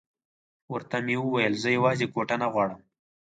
ورته 0.73 0.97
مې 1.05 1.15
وویل 1.19 1.53
زه 1.63 1.69
یوازې 1.77 2.05
کوټه 2.13 2.35
نه 2.43 2.47
غواړم. 2.53 2.81